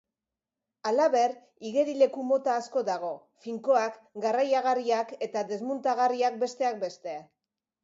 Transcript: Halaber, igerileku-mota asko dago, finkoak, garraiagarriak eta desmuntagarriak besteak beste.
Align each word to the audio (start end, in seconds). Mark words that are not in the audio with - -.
Halaber, 0.91 1.35
igerileku-mota 1.71 2.55
asko 2.61 2.83
dago, 2.89 3.13
finkoak, 3.45 4.01
garraiagarriak 4.25 5.15
eta 5.29 5.47
desmuntagarriak 5.55 6.43
besteak 6.47 6.83
beste. 6.89 7.17